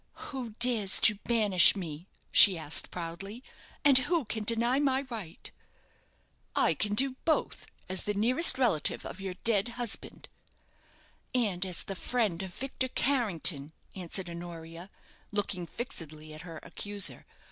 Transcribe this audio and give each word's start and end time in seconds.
"Who 0.29 0.55
dares 0.57 0.99
to 1.01 1.19
banish 1.25 1.75
me?" 1.75 2.07
she 2.31 2.57
asked, 2.57 2.89
proudly. 2.89 3.43
"And 3.85 3.99
who 3.99 4.25
can 4.25 4.43
deny 4.43 4.79
my 4.79 5.03
right?" 5.11 5.51
"I 6.55 6.73
can 6.73 6.95
do 6.95 7.17
both, 7.23 7.67
as 7.87 8.05
the 8.05 8.15
nearest 8.15 8.57
relative 8.57 9.05
of 9.05 9.21
your 9.21 9.35
dead 9.43 9.67
husband." 9.77 10.27
"And 11.35 11.63
as 11.67 11.83
the 11.83 11.93
friend 11.93 12.41
of 12.41 12.51
Victor 12.51 12.87
Carrington," 12.87 13.73
answered 13.93 14.27
Honoria, 14.27 14.89
looking 15.31 15.67
fixedly 15.67 16.33
at 16.33 16.41
her 16.41 16.57
accuser. 16.63 17.27